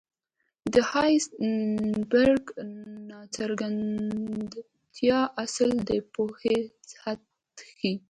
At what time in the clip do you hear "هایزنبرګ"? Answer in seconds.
0.91-2.43